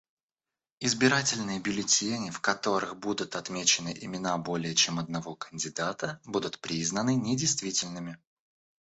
[0.79, 8.17] Избирательные бюллетени, в которых будут отмечены имена более чем одного кандидата, будут признаны недействительными.